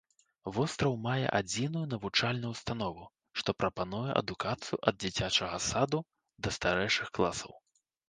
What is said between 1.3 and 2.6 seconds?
адзіную навучальную